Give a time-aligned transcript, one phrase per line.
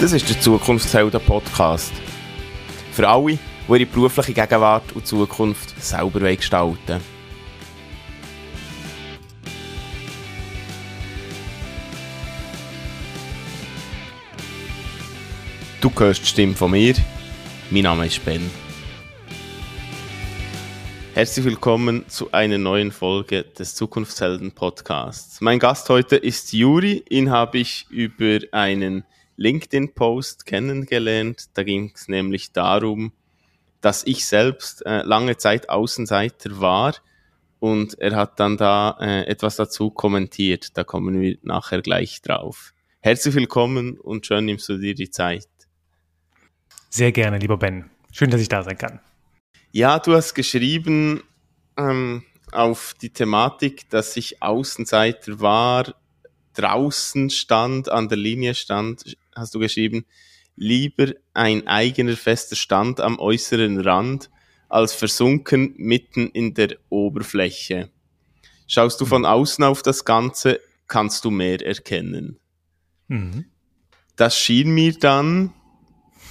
[0.00, 1.92] Das ist der Zukunftshelden Podcast.
[2.92, 3.38] Für alle, die
[3.68, 7.00] ihre berufliche Gegenwart und Zukunft selber gestalten.
[15.80, 16.94] Du hörst die Stimme von mir.
[17.68, 18.48] Mein Name ist Ben.
[21.14, 25.40] Herzlich willkommen zu einer neuen Folge des Zukunftshelden Podcasts.
[25.40, 27.02] Mein Gast heute ist Juri.
[27.08, 29.02] Ihn habe ich über einen
[29.38, 31.46] LinkedIn-Post kennengelernt.
[31.54, 33.12] Da ging es nämlich darum,
[33.80, 36.94] dass ich selbst äh, lange Zeit Außenseiter war
[37.60, 40.76] und er hat dann da äh, etwas dazu kommentiert.
[40.76, 42.74] Da kommen wir nachher gleich drauf.
[43.00, 45.46] Herzlich willkommen und schön nimmst du dir die Zeit.
[46.90, 47.88] Sehr gerne, lieber Ben.
[48.12, 49.00] Schön, dass ich da sein kann.
[49.70, 51.22] Ja, du hast geschrieben
[51.76, 55.94] ähm, auf die Thematik, dass ich Außenseiter war,
[56.54, 60.04] draußen stand, an der Linie stand, hast du geschrieben,
[60.56, 64.30] lieber ein eigener fester Stand am äußeren Rand,
[64.68, 67.90] als versunken mitten in der Oberfläche.
[68.66, 72.38] Schaust du von außen auf das Ganze, kannst du mehr erkennen.
[73.08, 73.46] Mhm.
[74.16, 75.54] Das schien mir dann,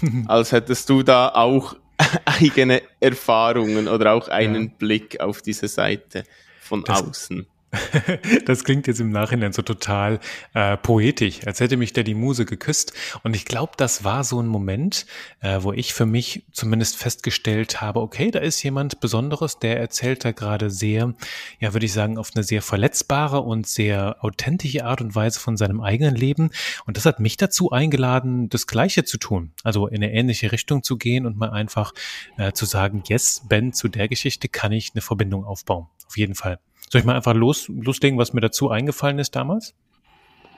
[0.28, 1.76] als hättest du da auch
[2.26, 4.74] eigene Erfahrungen oder auch einen ja.
[4.78, 6.24] Blick auf diese Seite
[6.60, 7.48] von das, außen.
[8.46, 10.20] Das klingt jetzt im Nachhinein so total
[10.54, 12.94] äh, poetisch, als hätte mich da die Muse geküsst.
[13.23, 15.06] Und ich glaube, das war so ein Moment,
[15.42, 20.23] äh, wo ich für mich zumindest festgestellt habe, okay, da ist jemand Besonderes, der erzählt
[20.23, 21.14] da gerade sehr,
[21.60, 25.58] ja, würde ich sagen, auf eine sehr verletzbare und sehr authentische Art und Weise von
[25.58, 26.52] seinem eigenen Leben.
[26.86, 30.84] Und das hat mich dazu eingeladen, das Gleiche zu tun, also in eine ähnliche Richtung
[30.84, 31.94] zu gehen und mal einfach
[32.38, 35.88] äh, zu sagen, yes, Ben, zu der Geschichte kann ich eine Verbindung aufbauen.
[36.08, 36.60] Auf jeden Fall.
[36.92, 39.74] Soll ich mal einfach los, loslegen, was mir dazu eingefallen ist damals?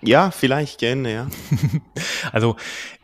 [0.01, 1.27] Ja, vielleicht gerne, ja.
[2.31, 2.55] also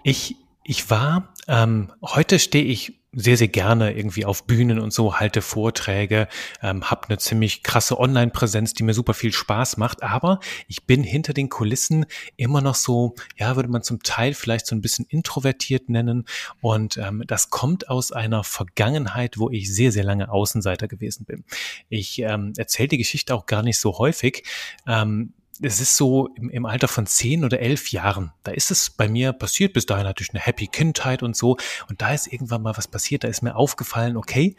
[0.04, 5.16] ich, ich war, ähm, heute stehe ich sehr, sehr gerne irgendwie auf Bühnen und so,
[5.20, 6.28] halte Vorträge,
[6.62, 11.04] ähm, habe eine ziemlich krasse Online-Präsenz, die mir super viel Spaß macht, aber ich bin
[11.04, 12.06] hinter den Kulissen
[12.36, 16.26] immer noch so, ja, würde man zum Teil vielleicht so ein bisschen introvertiert nennen
[16.62, 21.46] und ähm, das kommt aus einer Vergangenheit, wo ich sehr, sehr lange Außenseiter gewesen bin.
[21.90, 24.44] Ich ähm, erzähle die Geschichte auch gar nicht so häufig.
[24.88, 28.90] Ähm, es ist so im, im, Alter von zehn oder elf Jahren, da ist es
[28.90, 29.74] bei mir passiert.
[29.74, 31.58] Bis dahin hatte ich eine happy Kindheit und so.
[31.90, 33.24] Und da ist irgendwann mal was passiert.
[33.24, 34.56] Da ist mir aufgefallen, okay,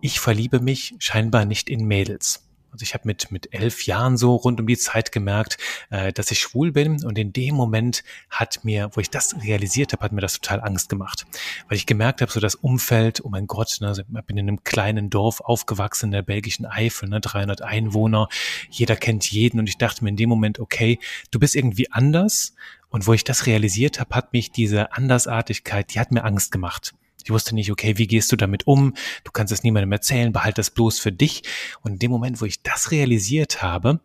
[0.00, 2.44] ich verliebe mich scheinbar nicht in Mädels.
[2.74, 5.58] Also ich habe mit, mit elf Jahren so rund um die Zeit gemerkt,
[5.90, 7.04] äh, dass ich schwul bin.
[7.04, 10.60] Und in dem Moment hat mir, wo ich das realisiert habe, hat mir das total
[10.60, 11.24] Angst gemacht.
[11.68, 14.48] Weil ich gemerkt habe, so das Umfeld, oh mein Gott, ne, also ich bin in
[14.48, 18.28] einem kleinen Dorf aufgewachsen in der belgischen Eifel, ne, 300 Einwohner,
[18.70, 19.60] jeder kennt jeden.
[19.60, 20.98] Und ich dachte mir in dem Moment, okay,
[21.30, 22.56] du bist irgendwie anders.
[22.90, 26.92] Und wo ich das realisiert habe, hat mich diese Andersartigkeit, die hat mir Angst gemacht.
[27.24, 28.94] Ich wusste nicht, okay, wie gehst du damit um?
[29.24, 31.42] Du kannst es niemandem erzählen, behalt das bloß für dich.
[31.82, 34.00] Und in dem Moment, wo ich das realisiert habe,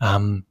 [0.00, 0.44] ähm,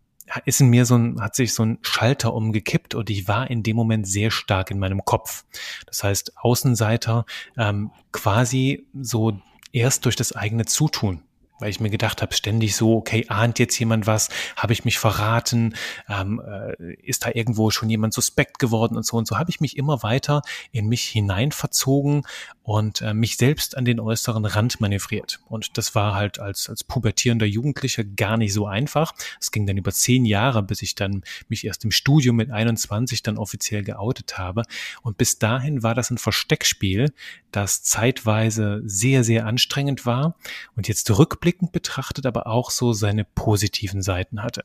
[0.45, 3.63] ist in mir so ein, hat sich so ein Schalter umgekippt und ich war in
[3.63, 5.45] dem Moment sehr stark in meinem Kopf.
[5.85, 7.25] Das heißt, Außenseiter
[7.57, 9.39] ähm, quasi so
[9.73, 11.23] erst durch das eigene Zutun
[11.61, 14.99] weil ich mir gedacht habe, ständig so, okay, ahnt jetzt jemand was, habe ich mich
[14.99, 15.75] verraten,
[16.09, 19.61] ähm, äh, ist da irgendwo schon jemand suspekt geworden und so und so, habe ich
[19.61, 20.41] mich immer weiter
[20.71, 22.23] in mich hineinverzogen
[22.63, 25.39] und äh, mich selbst an den äußeren Rand manövriert.
[25.47, 29.13] Und das war halt als, als pubertierender Jugendlicher gar nicht so einfach.
[29.39, 33.23] Es ging dann über zehn Jahre, bis ich dann mich erst im Studium mit 21
[33.23, 34.63] dann offiziell geoutet habe.
[35.01, 37.13] Und bis dahin war das ein Versteckspiel,
[37.51, 40.35] das zeitweise sehr, sehr anstrengend war
[40.75, 44.63] und jetzt rückblickend betrachtet aber auch so seine positiven Seiten hatte.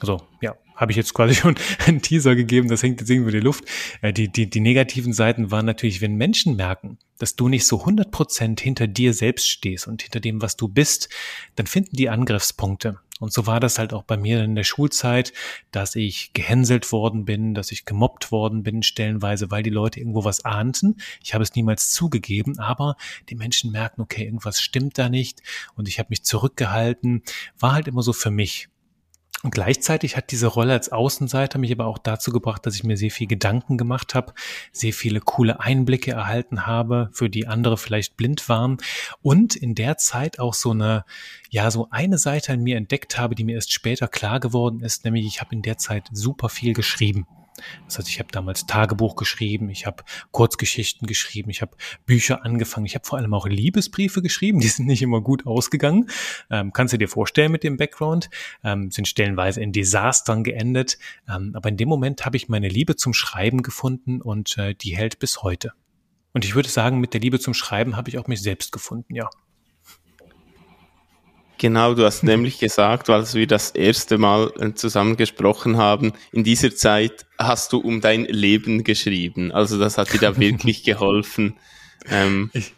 [0.00, 1.56] Also ja, habe ich jetzt quasi schon
[1.86, 3.64] einen Teaser gegeben, das hängt jetzt irgendwie in die Luft.
[4.02, 7.80] Äh, die, die, die negativen Seiten waren natürlich, wenn Menschen merken, dass du nicht so
[7.80, 11.08] 100 Prozent hinter dir selbst stehst und hinter dem, was du bist,
[11.56, 12.98] dann finden die Angriffspunkte.
[13.24, 15.32] Und so war das halt auch bei mir in der Schulzeit,
[15.70, 20.24] dass ich gehänselt worden bin, dass ich gemobbt worden bin, stellenweise, weil die Leute irgendwo
[20.24, 20.98] was ahnten.
[21.22, 22.96] Ich habe es niemals zugegeben, aber
[23.30, 25.40] die Menschen merken, okay, irgendwas stimmt da nicht
[25.74, 27.22] und ich habe mich zurückgehalten,
[27.58, 28.68] war halt immer so für mich.
[29.44, 32.96] Und gleichzeitig hat diese Rolle als Außenseiter mich aber auch dazu gebracht, dass ich mir
[32.96, 34.32] sehr viel Gedanken gemacht habe,
[34.72, 38.78] sehr viele coole Einblicke erhalten habe, für die andere vielleicht blind waren
[39.20, 41.04] und in der Zeit auch so eine,
[41.50, 45.04] ja, so eine Seite in mir entdeckt habe, die mir erst später klar geworden ist,
[45.04, 47.26] nämlich ich habe in der Zeit super viel geschrieben.
[47.86, 50.02] Das heißt, ich habe damals Tagebuch geschrieben, ich habe
[50.32, 54.86] Kurzgeschichten geschrieben, ich habe Bücher angefangen, ich habe vor allem auch Liebesbriefe geschrieben, die sind
[54.86, 56.10] nicht immer gut ausgegangen.
[56.50, 58.30] Ähm, kannst du dir vorstellen mit dem Background,
[58.62, 60.98] ähm, sind stellenweise in Desastern geendet.
[61.28, 64.96] Ähm, aber in dem Moment habe ich meine Liebe zum Schreiben gefunden und äh, die
[64.96, 65.72] hält bis heute.
[66.32, 69.14] Und ich würde sagen, mit der Liebe zum Schreiben habe ich auch mich selbst gefunden,
[69.14, 69.30] ja.
[71.64, 76.44] Genau, du hast nämlich gesagt, als wir das erste Mal äh, zusammen gesprochen haben, in
[76.44, 79.50] dieser Zeit hast du um dein Leben geschrieben.
[79.50, 81.56] Also das hat dir da wirklich geholfen.
[82.06, 82.74] Ähm, ich,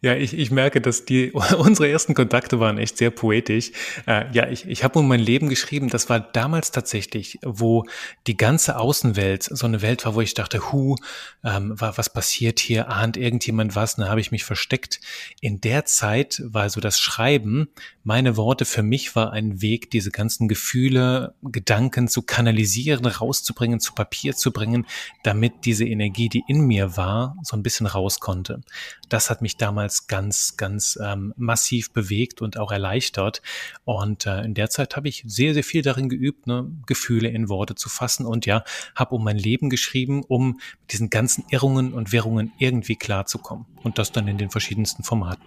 [0.00, 3.72] ja, ich, ich merke, dass die unsere ersten Kontakte waren echt sehr poetisch.
[4.06, 5.88] Äh, ja, ich, ich habe um mein Leben geschrieben.
[5.88, 7.84] Das war damals tatsächlich, wo
[8.26, 10.96] die ganze Außenwelt so eine Welt war, wo ich dachte, hu,
[11.44, 12.90] ähm, was passiert hier?
[12.90, 13.96] Ahnt irgendjemand was?
[13.96, 15.00] Dann habe ich mich versteckt.
[15.40, 17.68] In der Zeit war so das Schreiben,
[18.08, 23.92] meine Worte für mich war ein Weg, diese ganzen Gefühle, Gedanken zu kanalisieren, rauszubringen, zu
[23.92, 24.86] Papier zu bringen,
[25.24, 28.62] damit diese Energie, die in mir war, so ein bisschen raus konnte.
[29.10, 33.42] Das hat mich damals damals ganz, ganz ähm, massiv bewegt und auch erleichtert.
[33.84, 37.48] Und äh, in der Zeit habe ich sehr, sehr viel darin geübt, ne, Gefühle in
[37.48, 38.64] Worte zu fassen und ja,
[38.94, 43.66] habe um mein Leben geschrieben, um mit diesen ganzen Irrungen und Wirrungen irgendwie klarzukommen.
[43.82, 45.44] Und das dann in den verschiedensten Formaten.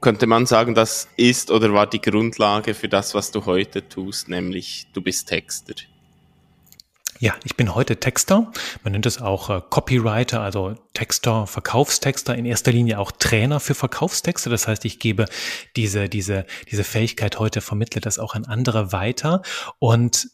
[0.00, 4.28] Könnte man sagen, das ist oder war die Grundlage für das, was du heute tust,
[4.28, 5.74] nämlich du bist Texter?
[7.20, 8.52] Ja, ich bin heute Texter.
[8.82, 13.74] Man nennt es auch äh, Copywriter, also Texter, Verkaufstexter, in erster Linie auch Trainer für
[13.74, 14.50] Verkaufstexte.
[14.50, 15.26] Das heißt, ich gebe
[15.76, 19.42] diese, diese, diese Fähigkeit heute, vermittle das auch an andere weiter.
[19.78, 20.28] Und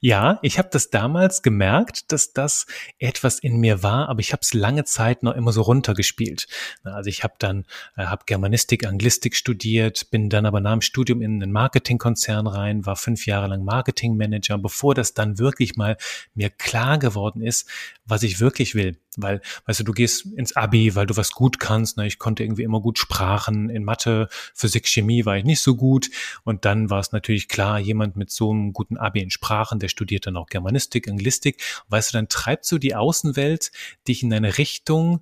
[0.00, 2.66] ja, ich habe das damals gemerkt, dass das
[2.98, 6.46] etwas in mir war, aber ich habe es lange Zeit noch immer so runtergespielt.
[6.84, 7.64] Also ich habe dann
[7.96, 12.86] äh, hab Germanistik, Anglistik studiert, bin dann aber nach dem Studium in einen Marketingkonzern rein,
[12.86, 15.96] war fünf Jahre lang Marketingmanager, bevor das dann wirklich mal
[16.34, 17.68] mir klar geworden ist,
[18.04, 18.96] was ich wirklich will.
[19.16, 21.96] Weil, weißt du, du gehst ins Abi, weil du was gut kannst.
[21.96, 22.06] Ne?
[22.06, 23.70] Ich konnte irgendwie immer gut Sprachen.
[23.70, 26.10] In Mathe, Physik, Chemie war ich nicht so gut.
[26.44, 29.88] Und dann war es natürlich klar, jemand mit so einem guten Abi in Sprachen, der
[29.88, 31.62] studiert dann auch Germanistik, Anglistik.
[31.88, 33.72] Weißt du, dann treibt so die Außenwelt
[34.06, 35.20] dich in eine Richtung,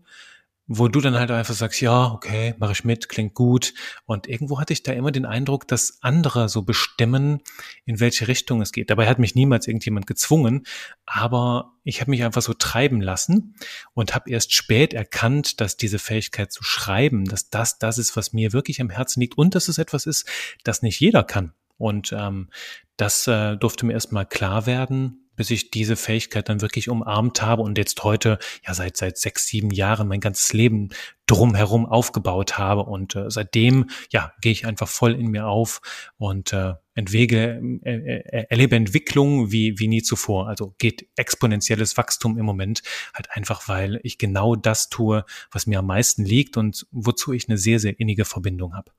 [0.66, 3.74] wo du dann halt einfach sagst, ja, okay, mache ich mit, klingt gut.
[4.06, 7.42] Und irgendwo hatte ich da immer den Eindruck, dass andere so bestimmen,
[7.84, 8.88] in welche Richtung es geht.
[8.88, 10.64] Dabei hat mich niemals irgendjemand gezwungen,
[11.04, 13.56] aber ich habe mich einfach so treiben lassen
[13.92, 18.32] und habe erst spät erkannt, dass diese Fähigkeit zu schreiben, dass das das ist, was
[18.32, 20.26] mir wirklich am Herzen liegt und dass es etwas ist,
[20.64, 21.52] das nicht jeder kann.
[21.76, 22.48] Und ähm,
[22.96, 27.62] das äh, durfte mir erstmal klar werden, bis ich diese Fähigkeit dann wirklich umarmt habe
[27.62, 30.90] und jetzt heute, ja, seit, seit sechs, sieben Jahren mein ganzes Leben
[31.26, 32.82] drumherum aufgebaut habe.
[32.82, 35.80] Und äh, seitdem, ja, gehe ich einfach voll in mir auf
[36.16, 40.48] und äh, entwege, äh, äh, erlebe Entwicklung wie, wie nie zuvor.
[40.48, 42.82] Also geht exponentielles Wachstum im Moment,
[43.14, 47.48] halt einfach, weil ich genau das tue, was mir am meisten liegt und wozu ich
[47.48, 48.92] eine sehr, sehr innige Verbindung habe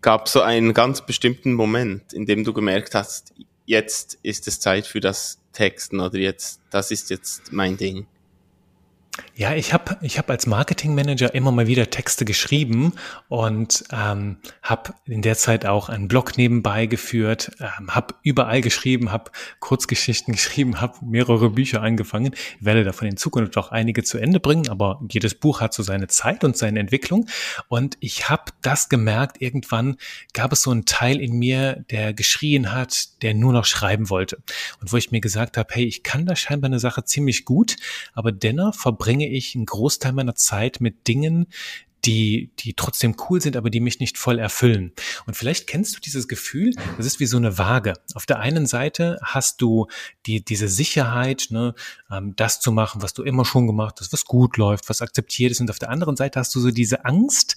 [0.00, 3.34] gab so einen ganz bestimmten Moment, in dem du gemerkt hast,
[3.68, 8.06] jetzt ist es Zeit für das Texten oder jetzt, das ist jetzt mein Ding?
[9.38, 12.94] Ja, ich habe ich hab als Marketingmanager immer mal wieder Texte geschrieben
[13.28, 19.12] und ähm, habe in der Zeit auch einen Blog nebenbei geführt, ähm, habe überall geschrieben,
[19.12, 19.30] habe
[19.60, 24.68] Kurzgeschichten geschrieben, habe mehrere Bücher angefangen, werde davon in Zukunft auch einige zu Ende bringen,
[24.70, 27.28] aber jedes Buch hat so seine Zeit und seine Entwicklung.
[27.68, 29.98] Und ich habe das gemerkt, irgendwann
[30.32, 34.42] gab es so einen Teil in mir, der geschrien hat, der nur noch schreiben wollte.
[34.80, 37.76] Und wo ich mir gesagt habe, hey, ich kann da scheinbar eine Sache ziemlich gut,
[38.14, 41.46] aber dennoch verbringe ich einen Großteil meiner Zeit mit Dingen,
[42.04, 44.92] die, die trotzdem cool sind, aber die mich nicht voll erfüllen.
[45.26, 47.94] Und vielleicht kennst du dieses Gefühl, das ist wie so eine Waage.
[48.14, 49.86] Auf der einen Seite hast du
[50.26, 51.74] die, diese Sicherheit, ne,
[52.10, 55.50] ähm, das zu machen, was du immer schon gemacht hast, was gut läuft, was akzeptiert
[55.50, 55.60] ist.
[55.60, 57.56] Und auf der anderen Seite hast du so diese Angst,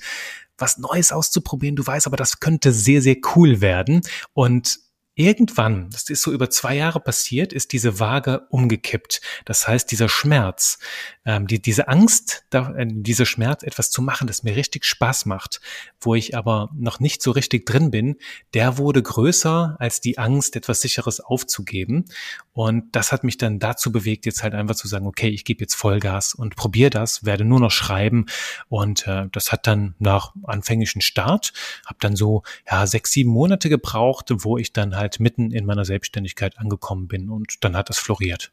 [0.58, 1.76] was Neues auszuprobieren.
[1.76, 4.02] Du weißt aber, das könnte sehr, sehr cool werden.
[4.34, 4.80] Und
[5.14, 9.20] Irgendwann, das ist so über zwei Jahre passiert, ist diese Waage umgekippt.
[9.44, 10.80] Das heißt, dieser Schmerz,
[11.26, 15.26] ähm, die, diese Angst, da, äh, dieser Schmerz, etwas zu machen, das mir richtig Spaß
[15.26, 15.60] macht,
[16.00, 18.16] wo ich aber noch nicht so richtig drin bin,
[18.54, 22.06] der wurde größer als die Angst, etwas Sicheres aufzugeben.
[22.54, 25.60] Und das hat mich dann dazu bewegt, jetzt halt einfach zu sagen, okay, ich gebe
[25.60, 28.28] jetzt Vollgas und probiere das, werde nur noch schreiben.
[28.70, 31.52] Und äh, das hat dann nach anfänglichen Start,
[31.86, 35.86] habe dann so ja sechs, sieben Monate gebraucht, wo ich dann halt mitten in meiner
[35.86, 38.52] Selbstständigkeit angekommen bin und dann hat es floriert.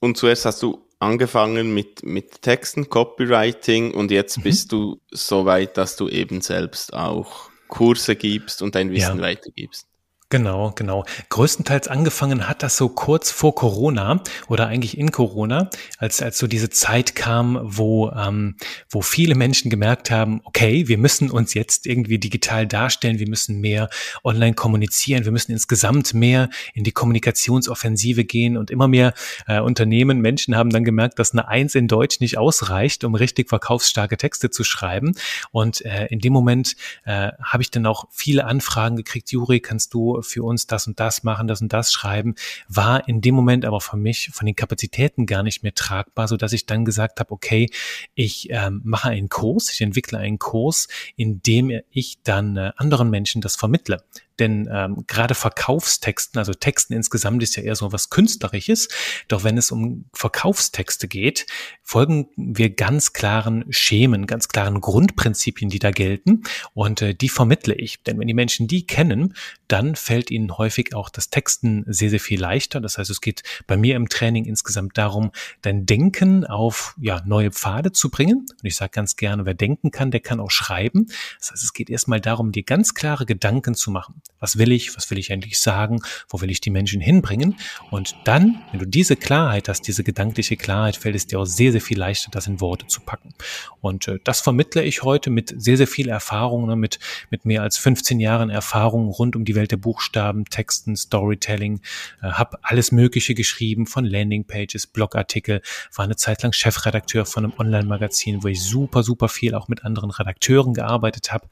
[0.00, 4.42] Und zuerst hast du angefangen mit, mit Texten, Copywriting und jetzt mhm.
[4.42, 9.22] bist du so weit, dass du eben selbst auch Kurse gibst und dein Wissen ja.
[9.22, 9.86] weitergibst.
[10.34, 11.04] Genau, genau.
[11.28, 16.48] Größtenteils angefangen hat das so kurz vor Corona oder eigentlich in Corona, als, als so
[16.48, 18.56] diese Zeit kam, wo, ähm,
[18.90, 23.60] wo viele Menschen gemerkt haben, okay, wir müssen uns jetzt irgendwie digital darstellen, wir müssen
[23.60, 23.88] mehr
[24.24, 29.14] online kommunizieren, wir müssen insgesamt mehr in die Kommunikationsoffensive gehen und immer mehr
[29.46, 33.50] äh, Unternehmen, Menschen haben dann gemerkt, dass eine Eins in Deutsch nicht ausreicht, um richtig
[33.50, 35.14] verkaufsstarke Texte zu schreiben.
[35.52, 36.74] Und äh, in dem Moment
[37.04, 40.98] äh, habe ich dann auch viele Anfragen gekriegt, Juri, kannst du für uns das und
[41.00, 42.34] das machen, das und das schreiben,
[42.68, 46.36] war in dem Moment aber für mich von den Kapazitäten gar nicht mehr tragbar, so
[46.36, 47.70] dass ich dann gesagt habe, okay,
[48.14, 53.10] ich ähm, mache einen Kurs, ich entwickle einen Kurs, in dem ich dann äh, anderen
[53.10, 54.02] Menschen das vermittle.
[54.38, 58.88] Denn ähm, gerade Verkaufstexten, also Texten insgesamt ist ja eher so was Künstlerisches.
[59.28, 61.46] Doch wenn es um Verkaufstexte geht,
[61.82, 66.42] folgen wir ganz klaren Schemen, ganz klaren Grundprinzipien, die da gelten.
[66.72, 68.02] Und äh, die vermittle ich.
[68.02, 69.34] Denn wenn die Menschen die kennen,
[69.68, 72.80] dann fällt ihnen häufig auch das Texten sehr, sehr viel leichter.
[72.80, 75.30] Das heißt, es geht bei mir im Training insgesamt darum,
[75.62, 78.46] dein Denken auf ja, neue Pfade zu bringen.
[78.50, 81.06] Und ich sage ganz gerne, wer denken kann, der kann auch schreiben.
[81.38, 84.22] Das heißt, es geht erstmal darum, dir ganz klare Gedanken zu machen.
[84.44, 84.94] Was will ich?
[84.94, 86.02] Was will ich eigentlich sagen?
[86.28, 87.56] Wo will ich die Menschen hinbringen?
[87.90, 91.72] Und dann, wenn du diese Klarheit hast, diese gedankliche Klarheit, fällt es dir auch sehr,
[91.72, 93.32] sehr viel leichter, das in Worte zu packen.
[93.80, 96.98] Und äh, das vermittle ich heute mit sehr, sehr viel Erfahrung, ne, mit,
[97.30, 101.80] mit mehr als 15 Jahren Erfahrung rund um die Welt der Buchstaben, Texten, Storytelling,
[102.22, 105.62] äh, habe alles Mögliche geschrieben, von Landingpages, Blogartikel,
[105.94, 109.84] war eine Zeit lang Chefredakteur von einem Online-Magazin, wo ich super, super viel auch mit
[109.84, 111.48] anderen Redakteuren gearbeitet habe.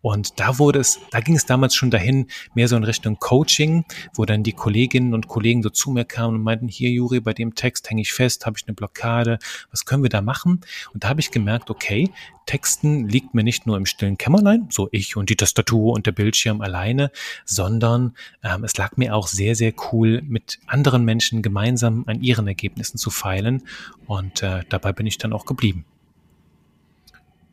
[0.00, 3.18] Und da wurde es, da ging es damals schon dahin, dahin mehr so in Richtung
[3.18, 7.20] Coaching, wo dann die Kolleginnen und Kollegen so zu mir kamen und meinten, hier Juri,
[7.20, 9.38] bei dem Text hänge ich fest, habe ich eine Blockade,
[9.70, 10.60] was können wir da machen?
[10.92, 12.10] Und da habe ich gemerkt, okay,
[12.46, 16.12] Texten liegt mir nicht nur im stillen Kämmerlein, so ich und die Tastatur und der
[16.12, 17.10] Bildschirm alleine,
[17.44, 22.48] sondern ähm, es lag mir auch sehr, sehr cool, mit anderen Menschen gemeinsam an ihren
[22.48, 23.62] Ergebnissen zu feilen.
[24.06, 25.84] Und äh, dabei bin ich dann auch geblieben.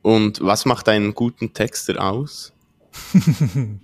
[0.02, 2.52] Und was macht einen guten Texter aus?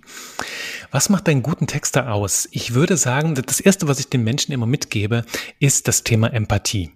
[0.90, 2.48] Was macht einen guten Texter aus?
[2.52, 5.24] Ich würde sagen, das erste, was ich den Menschen immer mitgebe,
[5.58, 6.90] ist das Thema Empathie.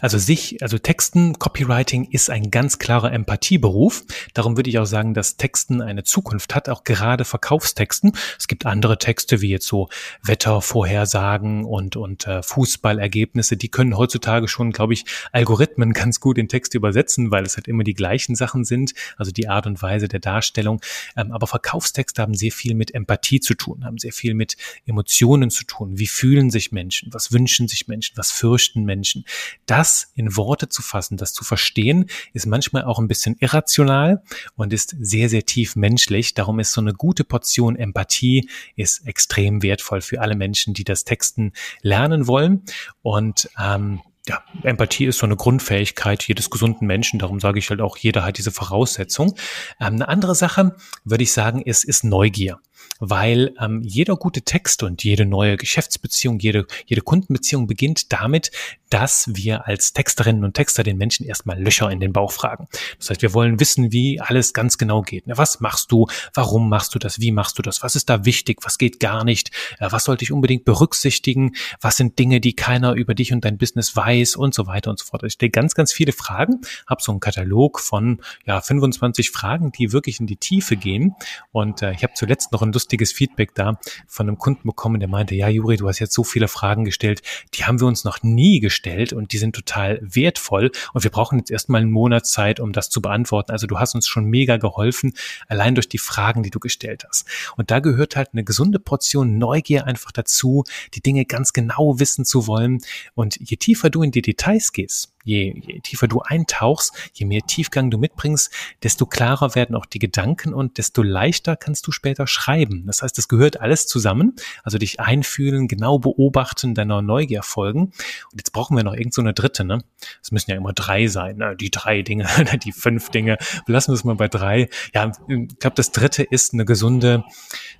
[0.00, 4.04] Also sich, also Texten, Copywriting ist ein ganz klarer Empathieberuf.
[4.34, 8.12] Darum würde ich auch sagen, dass Texten eine Zukunft hat, auch gerade Verkaufstexten.
[8.38, 9.88] Es gibt andere Texte wie jetzt so
[10.22, 16.48] Wettervorhersagen und, und äh, Fußballergebnisse, die können heutzutage schon, glaube ich, Algorithmen ganz gut in
[16.48, 20.08] Texte übersetzen, weil es halt immer die gleichen Sachen sind, also die Art und Weise
[20.08, 20.80] der Darstellung.
[21.16, 24.56] Ähm, aber Verkaufstexte haben sehr viel mit Empathie zu tun, haben sehr viel mit
[24.86, 25.98] Emotionen zu tun.
[25.98, 27.12] Wie fühlen sich Menschen?
[27.12, 28.16] Was wünschen sich Menschen?
[28.16, 29.24] Was fürchten Menschen?
[29.66, 34.22] Das in Worte zu fassen, das zu verstehen, ist manchmal auch ein bisschen irrational
[34.54, 36.34] und ist sehr, sehr tief menschlich.
[36.34, 41.04] Darum ist so eine gute Portion Empathie ist extrem wertvoll für alle Menschen, die das
[41.04, 42.62] Texten lernen wollen.
[43.02, 47.18] Und ähm, ja, Empathie ist so eine Grundfähigkeit jedes gesunden Menschen.
[47.18, 49.36] Darum sage ich halt auch, jeder hat diese Voraussetzung.
[49.80, 52.58] Ähm, eine andere Sache, würde ich sagen, ist, ist Neugier
[53.00, 58.50] weil ähm, jeder gute Text und jede neue Geschäftsbeziehung, jede, jede Kundenbeziehung beginnt damit,
[58.90, 62.68] dass wir als Texterinnen und Texter den Menschen erstmal Löcher in den Bauch fragen.
[62.98, 65.24] Das heißt, wir wollen wissen, wie alles ganz genau geht.
[65.26, 66.06] Was machst du?
[66.34, 67.20] Warum machst du das?
[67.20, 67.82] Wie machst du das?
[67.82, 68.60] Was ist da wichtig?
[68.62, 69.50] Was geht gar nicht?
[69.78, 71.56] Äh, was sollte ich unbedingt berücksichtigen?
[71.80, 74.98] Was sind Dinge, die keiner über dich und dein Business weiß und so weiter und
[74.98, 75.22] so fort.
[75.24, 79.92] Ich stelle ganz, ganz viele Fragen, habe so einen Katalog von ja 25 Fragen, die
[79.92, 81.14] wirklich in die Tiefe gehen.
[81.52, 82.72] Und äh, ich habe zuletzt noch ein
[83.12, 86.48] Feedback da von einem Kunden bekommen, der meinte, ja, Juri, du hast jetzt so viele
[86.48, 87.22] Fragen gestellt,
[87.54, 91.38] die haben wir uns noch nie gestellt und die sind total wertvoll und wir brauchen
[91.38, 93.52] jetzt erstmal einen Monat Zeit, um das zu beantworten.
[93.52, 95.14] Also du hast uns schon mega geholfen,
[95.48, 97.26] allein durch die Fragen, die du gestellt hast.
[97.56, 100.64] Und da gehört halt eine gesunde Portion Neugier einfach dazu,
[100.94, 102.80] die Dinge ganz genau wissen zu wollen.
[103.14, 107.42] Und je tiefer du in die Details gehst, je, je tiefer du eintauchst, je mehr
[107.42, 108.50] Tiefgang du mitbringst,
[108.82, 112.84] desto klarer werden auch die Gedanken und desto leichter kannst du später schreiben.
[112.86, 114.36] Das heißt, es gehört alles zusammen.
[114.62, 117.80] Also dich einfühlen, genau beobachten, deiner Neugier folgen.
[117.80, 119.82] Und jetzt brauchen wir noch irgend so eine dritte, ne?
[120.22, 121.56] Es müssen ja immer drei sein, ne?
[121.56, 122.26] Die drei Dinge,
[122.64, 123.36] die fünf Dinge.
[123.66, 124.68] Lassen wir es mal bei drei.
[124.94, 127.24] Ja, ich glaube, das dritte ist eine gesunde,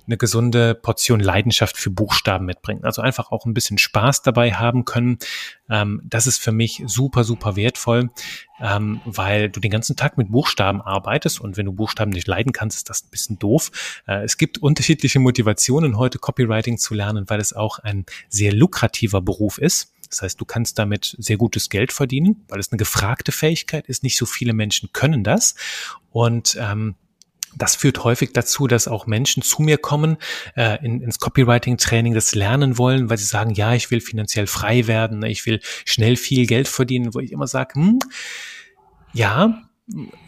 [0.07, 2.83] eine gesunde Portion Leidenschaft für Buchstaben mitbringen.
[2.83, 5.19] Also einfach auch ein bisschen Spaß dabei haben können.
[5.69, 8.09] Ähm, das ist für mich super, super wertvoll,
[8.59, 12.53] ähm, weil du den ganzen Tag mit Buchstaben arbeitest und wenn du Buchstaben nicht leiden
[12.53, 13.71] kannst, ist das ein bisschen doof.
[14.07, 19.21] Äh, es gibt unterschiedliche Motivationen, heute Copywriting zu lernen, weil es auch ein sehr lukrativer
[19.21, 19.93] Beruf ist.
[20.09, 24.03] Das heißt, du kannst damit sehr gutes Geld verdienen, weil es eine gefragte Fähigkeit ist.
[24.03, 25.55] Nicht so viele Menschen können das.
[26.11, 26.95] Und ähm,
[27.57, 30.17] Das führt häufig dazu, dass auch Menschen zu mir kommen,
[30.55, 34.87] äh, in, ins Copywriting-Training das lernen wollen, weil sie sagen, ja, ich will finanziell frei
[34.87, 37.99] werden, ich will schnell viel Geld verdienen, wo ich immer sage, hm,
[39.13, 39.63] ja,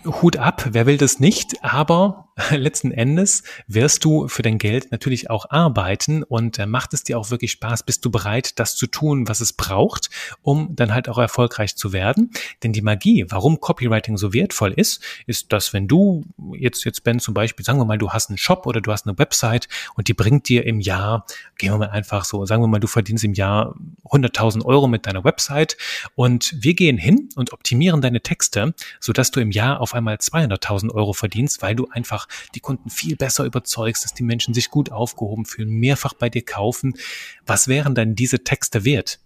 [0.05, 5.29] Hut ab, wer will das nicht, aber letzten Endes wirst du für dein Geld natürlich
[5.29, 8.87] auch arbeiten und äh, macht es dir auch wirklich Spaß, bist du bereit, das zu
[8.87, 10.09] tun, was es braucht,
[10.41, 12.31] um dann halt auch erfolgreich zu werden.
[12.63, 17.19] Denn die Magie, warum Copywriting so wertvoll ist, ist, dass wenn du jetzt, jetzt Ben
[17.19, 20.07] zum Beispiel, sagen wir mal, du hast einen Shop oder du hast eine Website und
[20.07, 21.25] die bringt dir im Jahr,
[21.57, 25.05] gehen wir mal einfach so, sagen wir mal, du verdienst im Jahr 100.000 Euro mit
[25.05, 25.77] deiner Website
[26.15, 30.91] und wir gehen hin und optimieren deine Texte, sodass du im Jahr auf einmal 200.000
[30.91, 34.91] Euro verdienst, weil du einfach die Kunden viel besser überzeugst, dass die Menschen sich gut
[34.91, 36.97] aufgehoben fühlen, mehrfach bei dir kaufen.
[37.45, 39.19] Was wären dann diese Texte wert?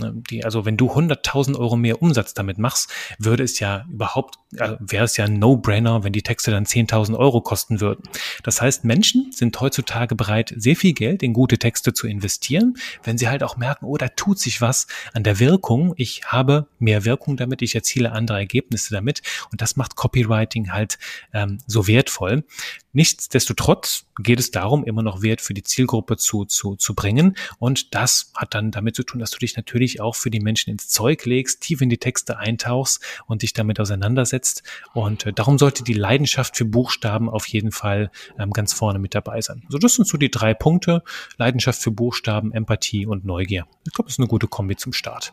[0.00, 4.36] Ne, die, also wenn du 100.000 Euro mehr Umsatz damit machst, würde es ja überhaupt,
[4.56, 8.02] äh, wäre es ja ein No-Brainer, wenn die Texte dann 10.000 Euro kosten würden.
[8.42, 13.18] Das heißt, Menschen sind heutzutage bereit, sehr viel Geld in gute Texte zu investieren, wenn
[13.18, 15.94] sie halt auch merken, oh, da tut sich was an der Wirkung.
[15.96, 20.98] Ich habe mehr Wirkung damit, ich erziele andere Ergebnisse damit und das macht Copywriting halt
[21.32, 22.44] ähm, so wertvoll.
[22.92, 27.36] Nichtsdestotrotz geht es darum, immer noch Wert für die Zielgruppe zu, zu, zu bringen.
[27.60, 30.70] Und das hat dann damit zu tun, dass du dich natürlich auch für die Menschen
[30.70, 34.62] ins Zeug legst, tief in die Texte eintauchst und dich damit auseinandersetzt.
[34.94, 39.14] Und äh, darum sollte die Leidenschaft für Buchstaben auf jeden Fall ähm, ganz vorne mit
[39.14, 39.62] dabei sein.
[39.68, 41.02] So, das sind so die drei Punkte.
[41.36, 43.66] Leidenschaft für Buchstaben, Empathie und Neugier.
[43.86, 45.32] Ich glaube, das ist eine gute Kombi zum Start.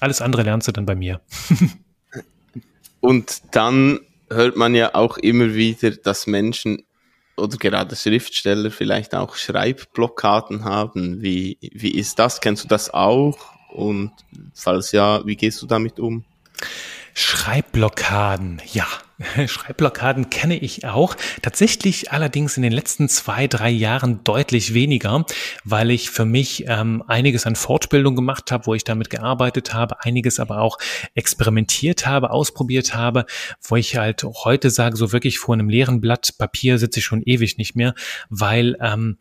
[0.00, 1.20] Alles andere lernst du dann bei mir.
[3.00, 6.82] und dann hört man ja auch immer wieder, dass Menschen
[7.40, 11.22] oder gerade Schriftsteller vielleicht auch Schreibblockaden haben.
[11.22, 12.40] Wie, wie ist das?
[12.40, 13.38] Kennst du das auch?
[13.70, 14.12] Und
[14.54, 16.24] falls ja, wie gehst du damit um?
[17.14, 18.86] Schreibblockaden, ja.
[19.46, 21.14] Schreibblockaden kenne ich auch.
[21.42, 25.26] Tatsächlich allerdings in den letzten zwei, drei Jahren deutlich weniger,
[25.64, 30.02] weil ich für mich ähm, einiges an Fortbildung gemacht habe, wo ich damit gearbeitet habe,
[30.02, 30.78] einiges aber auch
[31.14, 33.26] experimentiert habe, ausprobiert habe,
[33.62, 37.22] wo ich halt heute sage, so wirklich vor einem leeren Blatt Papier sitze ich schon
[37.22, 37.94] ewig nicht mehr,
[38.30, 39.18] weil ähm,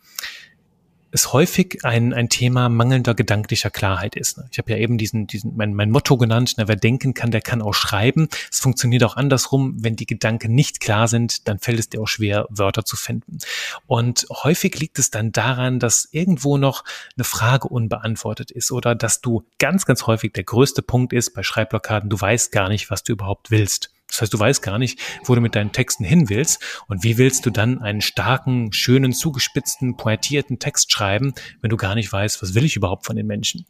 [1.12, 4.38] es häufig ein, ein Thema mangelnder gedanklicher Klarheit ist.
[4.38, 4.48] Ne?
[4.52, 7.42] Ich habe ja eben diesen, diesen mein, mein Motto genannt, ne, wer denken kann, der
[7.42, 8.30] kann auch schreiben.
[8.52, 12.08] Es funktioniert auch andersrum, wenn die Gedanken nicht klar sind, dann fällt es dir auch
[12.08, 13.40] schwer, Wörter zu finden.
[13.88, 16.84] Und häufig liegt es dann daran, dass irgendwo noch
[17.18, 21.44] eine Frage unbeantwortet ist oder dass du ganz, ganz häufig der größte Punkt ist bei
[21.44, 23.92] Schreibblockaden, du weißt gar nicht, was du überhaupt willst.
[24.10, 27.18] Das heißt, du weißt gar nicht, wo du mit deinen Texten hin willst und wie
[27.18, 32.42] willst du dann einen starken, schönen, zugespitzten, pointierten Text schreiben, wenn du gar nicht weißt,
[32.42, 33.66] was will ich überhaupt von den Menschen.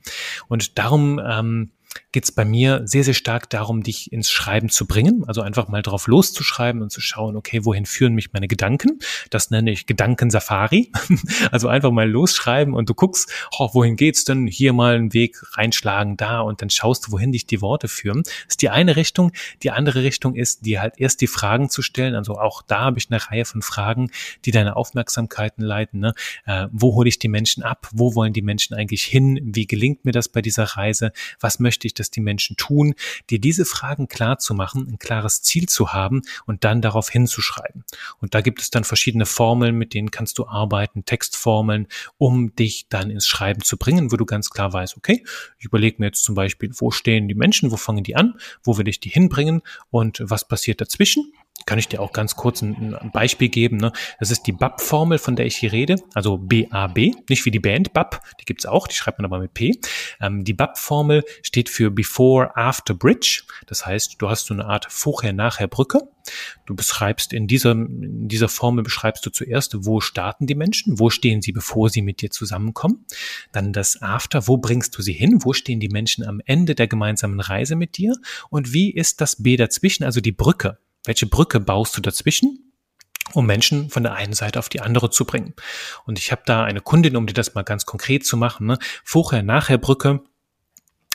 [0.47, 1.71] Und darum ähm,
[2.11, 5.23] geht es bei mir sehr, sehr stark darum, dich ins Schreiben zu bringen.
[5.27, 8.99] Also einfach mal drauf loszuschreiben und zu schauen, okay, wohin führen mich meine Gedanken?
[9.29, 10.91] Das nenne ich Gedankensafari.
[11.51, 14.47] also einfach mal losschreiben und du guckst, oh, wohin geht's denn?
[14.47, 18.23] Hier mal einen Weg reinschlagen, da und dann schaust du, wohin dich die Worte führen.
[18.23, 19.31] Das ist die eine Richtung.
[19.61, 22.15] Die andere Richtung ist, dir halt erst die Fragen zu stellen.
[22.15, 24.09] Also auch da habe ich eine Reihe von Fragen,
[24.45, 25.99] die deine Aufmerksamkeiten leiten.
[25.99, 26.13] Ne?
[26.45, 27.87] Äh, wo hole ich die Menschen ab?
[27.91, 29.39] Wo wollen die Menschen eigentlich hin?
[29.43, 31.11] Wie gelingt mir das bei dieser Reise?
[31.39, 32.93] Was möchte ich dass die Menschen tun,
[33.29, 37.83] dir diese Fragen klar zu machen, ein klares Ziel zu haben und dann darauf hinzuschreiben.
[38.19, 41.87] Und da gibt es dann verschiedene Formeln, mit denen kannst du arbeiten, Textformeln,
[42.17, 45.23] um dich dann ins Schreiben zu bringen, wo du ganz klar weißt, okay,
[45.57, 48.77] ich überlege mir jetzt zum Beispiel, wo stehen die Menschen, wo fangen die an, wo
[48.77, 51.31] will ich die hinbringen und was passiert dazwischen
[51.65, 53.77] kann ich dir auch ganz kurz ein, Beispiel geben.
[53.77, 53.91] Ne?
[54.19, 56.97] Das ist die BAP-Formel, von der ich hier rede, also BAB,
[57.29, 59.79] nicht wie die Band BAP, die gibt's auch, die schreibt man aber mit P.
[60.21, 64.87] Ähm, die BAP-Formel steht für Before After Bridge, das heißt, du hast so eine Art
[64.89, 65.99] Vorher-Nachher-Brücke.
[66.65, 71.09] Du beschreibst in dieser, in dieser Formel beschreibst du zuerst, wo starten die Menschen, wo
[71.09, 73.05] stehen sie, bevor sie mit dir zusammenkommen.
[73.51, 76.87] Dann das After, wo bringst du sie hin, wo stehen die Menschen am Ende der
[76.87, 78.15] gemeinsamen Reise mit dir
[78.49, 82.69] und wie ist das B dazwischen, also die Brücke welche Brücke baust du dazwischen?
[83.33, 85.53] um Menschen von der einen Seite auf die andere zu bringen.
[86.05, 88.79] Und ich habe da eine Kundin, um dir das mal ganz konkret zu machen, ne?
[89.03, 90.21] Vorher-Nachher-Brücke,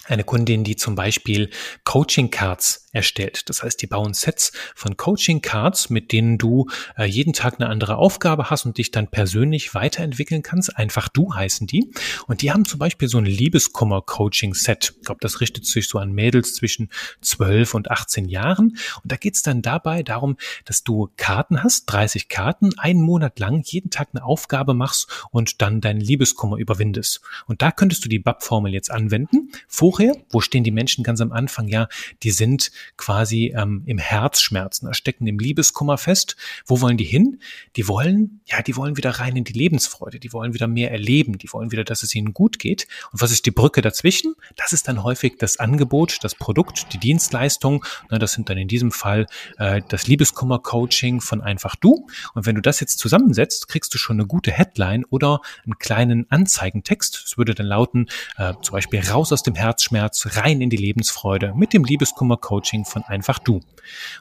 [0.06, 1.50] eine Kundin, die zum Beispiel
[1.84, 3.48] Coaching Cards erstellt.
[3.48, 7.68] Das heißt, die bauen Sets von Coaching Cards, mit denen du äh, jeden Tag eine
[7.68, 10.76] andere Aufgabe hast und dich dann persönlich weiterentwickeln kannst.
[10.76, 11.92] Einfach du heißen die.
[12.26, 14.94] Und die haben zum Beispiel so ein Liebeskummer-Coaching-Set.
[14.96, 16.88] Ich glaube, das richtet sich so an Mädels zwischen
[17.20, 18.78] 12 und 18 Jahren.
[19.02, 23.62] Und da geht's dann dabei darum, dass du Karten hast, 30 Karten, einen Monat lang
[23.64, 27.22] jeden Tag eine Aufgabe machst und dann deinen Liebeskummer überwindest.
[27.46, 29.50] Und da könntest du die BAP-Formel jetzt anwenden.
[29.66, 30.24] Vorher Anspruch?
[30.30, 31.68] Wo stehen die Menschen ganz am Anfang?
[31.68, 31.88] Ja,
[32.22, 36.36] die sind quasi ähm, im Herzschmerzen, stecken im Liebeskummer fest.
[36.66, 37.40] Wo wollen die hin?
[37.76, 40.18] Die wollen, ja, die wollen wieder rein in die Lebensfreude.
[40.18, 41.38] Die wollen wieder mehr erleben.
[41.38, 42.86] Die wollen wieder, dass es ihnen gut geht.
[43.12, 44.34] Und was ist die Brücke dazwischen?
[44.56, 47.84] Das ist dann häufig das Angebot, das Produkt, die Dienstleistung.
[48.10, 49.26] Ne, das sind dann in diesem Fall
[49.58, 52.06] äh, das Liebeskummer-Coaching von einfach du.
[52.34, 56.30] Und wenn du das jetzt zusammensetzt, kriegst du schon eine gute Headline oder einen kleinen
[56.30, 57.22] Anzeigentext.
[57.26, 61.52] Es würde dann lauten, äh, zum Beispiel raus aus dem Herzschmerz, rein in die Lebensfreude
[61.54, 63.60] mit dem Liebeskummer-Coaching von einfach du.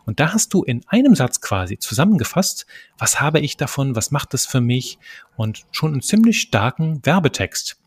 [0.06, 2.66] Und da hast du in einem Satz quasi zusammengefasst,
[2.98, 5.00] was habe ich davon, was macht das für mich
[5.38, 7.78] und schon einen ziemlich starken Werbetext.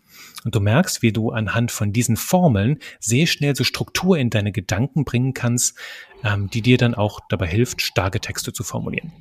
[0.45, 4.53] Und du merkst, wie du anhand von diesen Formeln sehr schnell so Struktur in deine
[4.53, 5.77] Gedanken bringen kannst,
[6.25, 9.13] ähm, die dir dann auch dabei hilft, starke Texte zu formulieren.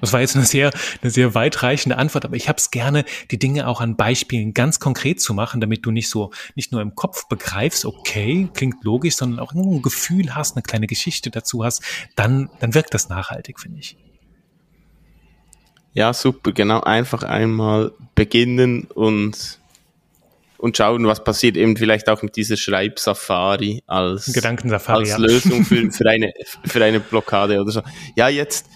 [0.00, 0.70] Das war jetzt eine sehr,
[1.02, 4.80] eine sehr weitreichende Antwort, aber ich habe es gerne, die Dinge auch an Beispielen ganz
[4.80, 9.16] konkret zu machen, damit du nicht so, nicht nur im Kopf begreifst, okay, klingt logisch,
[9.16, 11.82] sondern auch ein Gefühl hast, eine kleine Geschichte dazu hast,
[12.16, 13.96] dann, dann wirkt das nachhaltig, finde ich.
[15.92, 16.80] Ja, super, genau.
[16.80, 19.58] Einfach einmal beginnen und,
[20.58, 21.56] und schauen, was passiert.
[21.56, 26.32] Eben vielleicht auch mit dieser Schreibsafari als, Gedankensafari, als Lösung für, für, eine,
[26.64, 27.82] für eine Blockade oder so.
[28.14, 28.66] Ja, jetzt,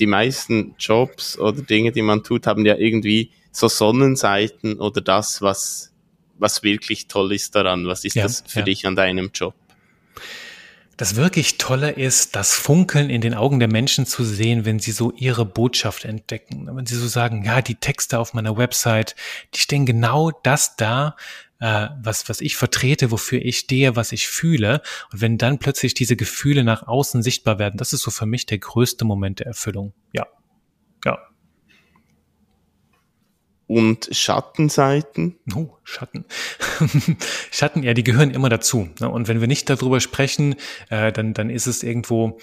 [0.00, 5.42] die meisten Jobs oder Dinge, die man tut, haben ja irgendwie so Sonnenseiten oder das,
[5.42, 5.92] was,
[6.38, 7.86] was wirklich toll ist daran.
[7.86, 8.64] Was ist ja, das für ja.
[8.64, 9.54] dich an deinem Job?
[10.96, 14.92] Das wirklich Tolle ist, das Funkeln in den Augen der Menschen zu sehen, wenn sie
[14.92, 16.68] so ihre Botschaft entdecken.
[16.70, 19.16] Wenn sie so sagen, ja, die Texte auf meiner Website,
[19.54, 21.16] die stehen genau das da,
[21.60, 24.82] äh, was, was ich vertrete, wofür ich stehe, was ich fühle.
[25.12, 28.46] Und wenn dann plötzlich diese Gefühle nach außen sichtbar werden, das ist so für mich
[28.46, 29.92] der größte Moment der Erfüllung.
[30.12, 30.26] Ja.
[31.04, 31.18] Ja.
[33.66, 35.36] Und Schattenseiten?
[35.54, 36.24] Oh, Schatten.
[37.52, 38.88] Schatten, ja, die gehören immer dazu.
[38.98, 39.08] Ne?
[39.08, 40.56] Und wenn wir nicht darüber sprechen,
[40.88, 42.40] äh, dann, dann ist es irgendwo,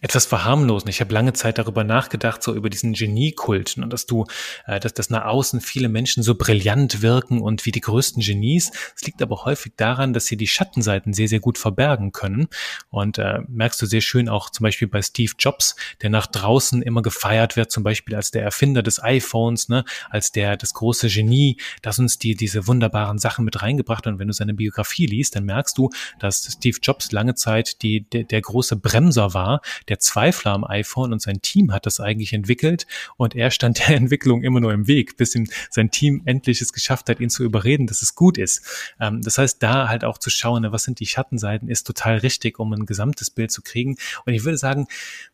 [0.00, 0.88] etwas verharmlosen.
[0.88, 4.26] Ich habe lange Zeit darüber nachgedacht, so über diesen Geniekult, ne, dass du,
[4.66, 8.70] äh, dass, dass nach außen viele Menschen so brillant wirken und wie die größten Genies.
[8.94, 12.48] Es liegt aber häufig daran, dass sie die Schattenseiten sehr, sehr gut verbergen können.
[12.90, 16.80] Und äh, merkst du sehr schön auch zum Beispiel bei Steve Jobs, der nach draußen
[16.82, 21.08] immer gefeiert wird, zum Beispiel als der Erfinder des iPhones, ne, als der das große
[21.08, 24.12] Genie, das uns die diese wunderbaren Sachen mit reingebracht hat.
[24.12, 28.08] Und wenn du seine Biografie liest, dann merkst du, dass Steve Jobs lange Zeit die,
[28.08, 32.32] der, der große Bremser war, der Zweifler am iPhone und sein Team hat das eigentlich
[32.32, 32.86] entwickelt
[33.16, 36.72] und er stand der Entwicklung immer nur im Weg, bis ihm sein Team endlich es
[36.72, 38.94] geschafft hat, ihn zu überreden, dass es gut ist.
[39.00, 42.58] Ähm, das heißt, da halt auch zu schauen, was sind die Schattenseiten, ist total richtig,
[42.58, 43.96] um ein gesamtes Bild zu kriegen.
[44.24, 44.86] Und ich würde sagen,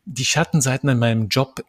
[0.05, 1.63] die Schattenseiten an meinem Job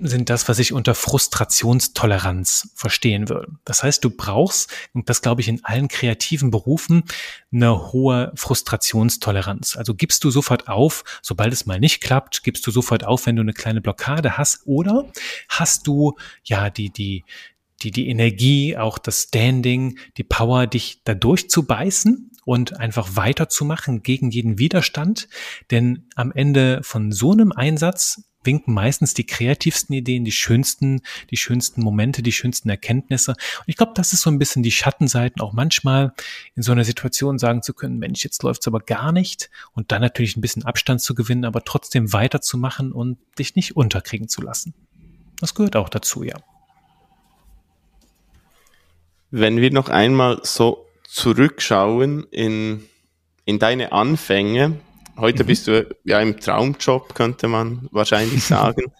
[0.00, 3.52] sind das, was ich unter Frustrationstoleranz verstehen würde.
[3.64, 7.04] Das heißt, du brauchst, und das glaube ich in allen kreativen Berufen,
[7.52, 9.76] eine hohe Frustrationstoleranz.
[9.76, 13.36] Also gibst du sofort auf, sobald es mal nicht klappt, gibst du sofort auf, wenn
[13.36, 15.10] du eine kleine Blockade hast, oder
[15.48, 17.24] hast du ja die, die,
[17.82, 24.30] die, die Energie, auch das Standing, die Power, dich da durchzubeißen und einfach weiterzumachen gegen
[24.30, 25.28] jeden Widerstand.
[25.70, 31.36] Denn am Ende von so einem Einsatz winken meistens die kreativsten Ideen, die schönsten, die
[31.36, 33.32] schönsten Momente, die schönsten Erkenntnisse.
[33.32, 36.12] Und ich glaube, das ist so ein bisschen die Schattenseiten, auch manchmal
[36.54, 40.02] in so einer Situation sagen zu können, Mensch, jetzt läuft's aber gar nicht und dann
[40.02, 44.74] natürlich ein bisschen Abstand zu gewinnen, aber trotzdem weiterzumachen und dich nicht unterkriegen zu lassen.
[45.40, 46.36] Das gehört auch dazu, ja.
[49.30, 52.84] Wenn wir noch einmal so zurückschauen in,
[53.44, 54.80] in deine Anfänge,
[55.16, 55.46] Heute mhm.
[55.46, 58.92] bist du ja im Traumjob, könnte man wahrscheinlich sagen.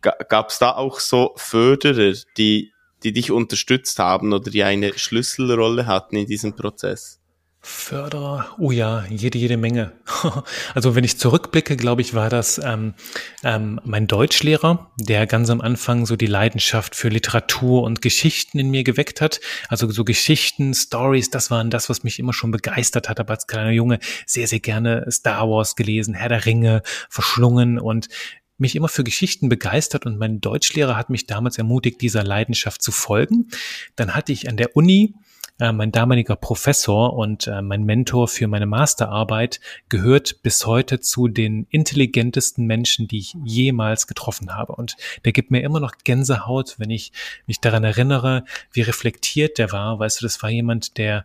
[0.00, 5.86] Gab es da auch so Förderer, die, die dich unterstützt haben oder die eine Schlüsselrolle
[5.86, 7.20] hatten in diesem Prozess?
[7.60, 9.92] Förderer, oh ja, jede, jede Menge.
[10.74, 12.94] also wenn ich zurückblicke, glaube ich, war das ähm,
[13.42, 18.70] ähm, mein Deutschlehrer, der ganz am Anfang so die Leidenschaft für Literatur und Geschichten in
[18.70, 19.40] mir geweckt hat.
[19.68, 23.18] Also so Geschichten, Stories, das waren das, was mich immer schon begeistert hat.
[23.18, 28.08] Aber als kleiner Junge sehr, sehr gerne Star Wars gelesen, Herr der Ringe, verschlungen und
[28.56, 32.92] mich immer für Geschichten begeistert und mein Deutschlehrer hat mich damals ermutigt, dieser Leidenschaft zu
[32.92, 33.48] folgen.
[33.96, 35.14] Dann hatte ich an der Uni
[35.58, 41.28] äh, mein damaliger Professor und äh, mein Mentor für meine Masterarbeit gehört bis heute zu
[41.28, 44.74] den intelligentesten Menschen, die ich jemals getroffen habe.
[44.74, 47.12] Und der gibt mir immer noch Gänsehaut, wenn ich
[47.46, 49.98] mich daran erinnere, wie reflektiert der war.
[49.98, 51.24] Weißt du, das war jemand, der,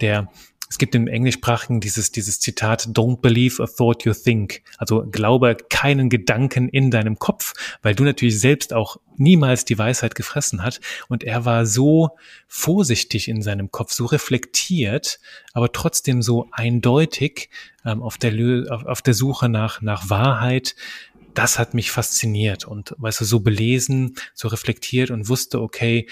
[0.00, 0.28] der
[0.70, 4.62] es gibt im Englischsprachigen dieses, dieses Zitat, don't believe a thought you think.
[4.78, 10.14] Also glaube keinen Gedanken in deinem Kopf, weil du natürlich selbst auch niemals die Weisheit
[10.14, 10.80] gefressen hat.
[11.08, 12.10] Und er war so
[12.46, 15.18] vorsichtig in seinem Kopf, so reflektiert,
[15.52, 17.50] aber trotzdem so eindeutig
[17.84, 18.32] ähm, auf, der,
[18.70, 20.76] auf, auf der Suche nach, nach Wahrheit,
[21.34, 26.06] das hat mich fasziniert und weißt du, so belesen, so reflektiert und wusste, okay,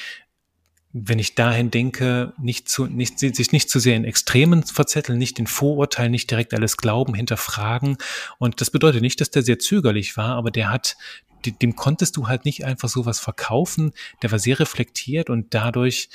[0.92, 5.38] wenn ich dahin denke, nicht zu, nicht, sich nicht zu sehr in Extremen verzetteln, nicht
[5.38, 7.98] in Vorurteilen, nicht direkt alles glauben, hinterfragen.
[8.38, 10.96] Und das bedeutet nicht, dass der sehr zögerlich war, aber der hat,
[11.44, 13.92] dem konntest du halt nicht einfach sowas verkaufen.
[14.22, 16.08] Der war sehr reflektiert und dadurch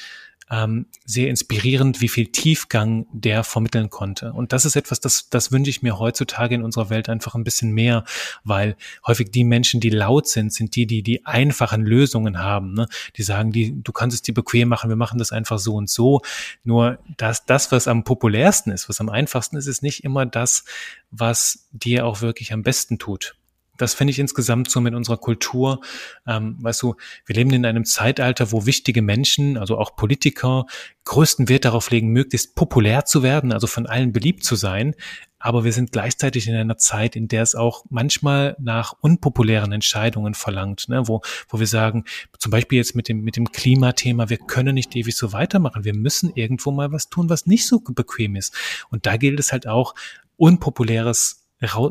[0.54, 4.34] ähm, sehr inspirierend, wie viel Tiefgang der vermitteln konnte.
[4.34, 7.44] Und das ist etwas, das, das wünsche ich mir heutzutage in unserer Welt einfach ein
[7.44, 8.04] bisschen mehr,
[8.44, 8.76] weil
[9.08, 12.74] häufig die Menschen, die laut sind, sind die, die die einfachen Lösungen haben.
[12.74, 12.88] Ne?
[13.18, 15.90] Die sagen, die, du kannst es dir bequem machen, wir machen das einfach so und
[15.90, 16.22] so.
[16.64, 20.66] Nur das, das, was am populärsten ist, was am einfachsten ist, ist nicht immer das,
[21.10, 23.36] was dir auch wirklich am besten tut.
[23.84, 25.82] Das finde ich insgesamt so mit unserer Kultur.
[26.26, 30.66] Ähm, weißt du, wir leben in einem Zeitalter, wo wichtige Menschen, also auch Politiker,
[31.06, 34.96] größten Wert darauf legen, möglichst populär zu werden, also von allen beliebt zu sein.
[35.38, 40.36] Aber wir sind gleichzeitig in einer Zeit, in der es auch manchmal nach unpopulären Entscheidungen
[40.36, 41.10] verlangt, ne?
[41.10, 42.06] wo, wo wir sagen,
[42.40, 45.84] zum Beispiel jetzt mit dem, mit dem Klimathema, wir können nicht ewig so weitermachen.
[45.84, 48.56] Wir müssen irgendwo mal was tun, was nicht so bequem ist.
[48.90, 49.96] Und da gilt es halt auch,
[50.38, 51.43] unpopuläres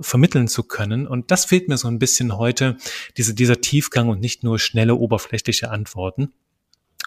[0.03, 1.07] vermitteln zu können.
[1.07, 2.77] Und das fehlt mir so ein bisschen heute,
[3.17, 6.33] diese, dieser Tiefgang und nicht nur schnelle, oberflächliche Antworten.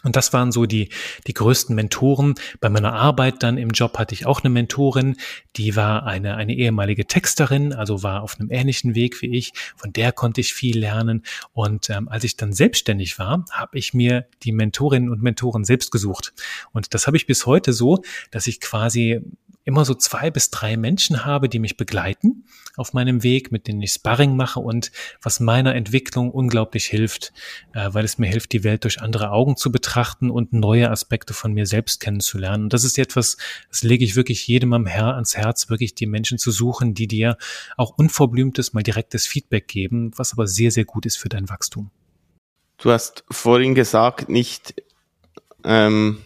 [0.03, 0.89] Und das waren so die,
[1.25, 2.35] die größten Mentoren.
[2.59, 5.15] Bei meiner Arbeit dann im Job hatte ich auch eine Mentorin,
[5.55, 9.53] die war eine, eine ehemalige Texterin, also war auf einem ähnlichen Weg wie ich.
[9.75, 11.23] Von der konnte ich viel lernen.
[11.53, 15.91] Und ähm, als ich dann selbstständig war, habe ich mir die Mentorinnen und Mentoren selbst
[15.91, 16.33] gesucht.
[16.71, 19.21] Und das habe ich bis heute so, dass ich quasi
[19.63, 22.45] immer so zwei bis drei Menschen habe, die mich begleiten
[22.77, 27.33] auf meinem Weg, mit denen ich Sparring mache und was meiner Entwicklung unglaublich hilft,
[27.73, 29.94] äh, weil es mir hilft, die Welt durch andere Augen zu betrachten
[30.29, 32.65] und neue Aspekte von mir selbst kennenzulernen.
[32.65, 33.37] Und das ist etwas,
[33.69, 37.07] das lege ich wirklich jedem am Her ans Herz, wirklich die Menschen zu suchen, die
[37.07, 37.37] dir
[37.77, 41.91] auch unverblümtes, mal direktes Feedback geben, was aber sehr, sehr gut ist für dein Wachstum.
[42.77, 44.75] Du hast vorhin gesagt, nicht
[45.63, 46.23] ähm,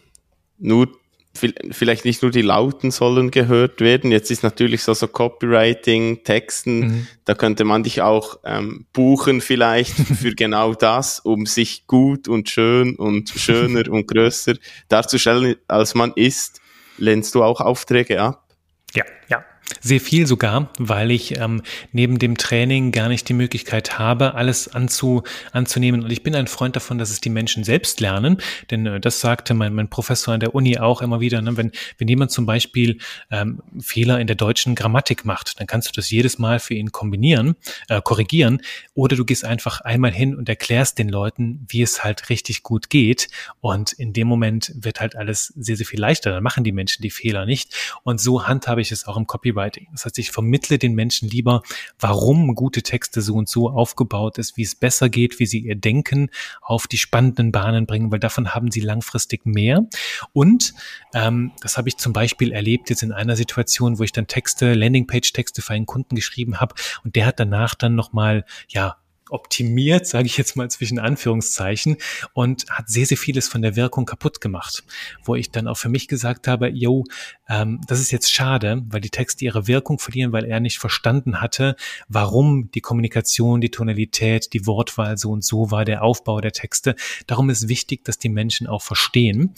[0.57, 0.98] nur
[1.33, 4.11] vielleicht nicht nur die Lauten sollen gehört werden.
[4.11, 7.07] Jetzt ist natürlich so, so Copywriting, Texten, mhm.
[7.25, 12.49] da könnte man dich auch ähm, buchen vielleicht für genau das, um sich gut und
[12.49, 14.55] schön und schöner und größer
[14.87, 16.61] darzustellen, als man ist.
[16.97, 18.45] Lehnst du auch Aufträge ab?
[18.93, 19.45] Ja, ja.
[19.81, 24.67] Sehr viel sogar, weil ich ähm, neben dem Training gar nicht die Möglichkeit habe, alles
[24.67, 26.03] anzu, anzunehmen.
[26.03, 28.37] Und ich bin ein Freund davon, dass es die Menschen selbst lernen.
[28.71, 31.41] Denn äh, das sagte mein, mein Professor an der Uni auch immer wieder.
[31.41, 31.55] Ne?
[31.55, 32.97] Wenn, wenn jemand zum Beispiel
[33.31, 36.91] ähm, Fehler in der deutschen Grammatik macht, dann kannst du das jedes Mal für ihn
[36.91, 37.55] kombinieren,
[37.87, 38.61] äh, korrigieren.
[38.95, 42.89] Oder du gehst einfach einmal hin und erklärst den Leuten, wie es halt richtig gut
[42.89, 43.27] geht.
[43.61, 46.31] Und in dem Moment wird halt alles sehr, sehr viel leichter.
[46.31, 47.75] Dann machen die Menschen die Fehler nicht.
[48.03, 49.87] Und so handhabe ich es auch im Copyright Copywriting.
[49.91, 51.61] Das heißt, ich vermittle den Menschen lieber,
[51.99, 55.75] warum gute Texte so und so aufgebaut ist, wie es besser geht, wie sie ihr
[55.75, 56.29] Denken
[56.61, 59.85] auf die spannenden Bahnen bringen, weil davon haben sie langfristig mehr.
[60.33, 60.73] Und
[61.13, 64.73] ähm, das habe ich zum Beispiel erlebt jetzt in einer Situation, wo ich dann Texte,
[64.73, 68.97] Landingpage-Texte für einen Kunden geschrieben habe und der hat danach dann nochmal, ja,
[69.31, 71.97] optimiert, sage ich jetzt mal zwischen Anführungszeichen,
[72.33, 74.83] und hat sehr, sehr vieles von der Wirkung kaputt gemacht.
[75.23, 77.03] Wo ich dann auch für mich gesagt habe, yo,
[77.47, 81.41] ähm, das ist jetzt schade, weil die Texte ihre Wirkung verlieren, weil er nicht verstanden
[81.41, 81.75] hatte,
[82.07, 86.95] warum die Kommunikation, die Tonalität, die Wortwahl so und so war, der Aufbau der Texte.
[87.27, 89.53] Darum ist wichtig, dass die Menschen auch verstehen.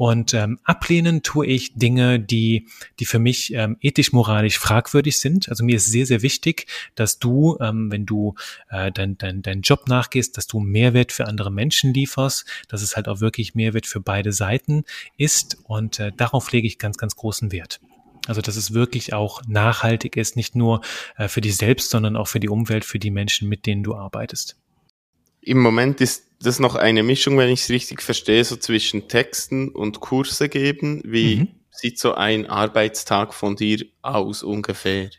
[0.00, 2.66] Und ähm, ablehnen tue ich Dinge, die,
[2.98, 5.50] die für mich ähm, ethisch-moralisch fragwürdig sind.
[5.50, 8.34] Also mir ist sehr, sehr wichtig, dass du, ähm, wenn du
[8.70, 12.96] äh, dein, dein, dein Job nachgehst, dass du Mehrwert für andere Menschen lieferst, dass es
[12.96, 14.84] halt auch wirklich Mehrwert für beide Seiten
[15.18, 15.58] ist.
[15.64, 17.78] Und äh, darauf lege ich ganz, ganz großen Wert.
[18.26, 20.80] Also dass es wirklich auch nachhaltig ist, nicht nur
[21.18, 23.94] äh, für dich selbst, sondern auch für die Umwelt, für die Menschen, mit denen du
[23.94, 24.56] arbeitest.
[25.42, 29.68] Im Moment ist das noch eine Mischung, wenn ich es richtig verstehe, so zwischen Texten
[29.68, 31.02] und Kurse geben.
[31.04, 31.48] Wie mhm.
[31.70, 35.10] sieht so ein Arbeitstag von dir aus ungefähr?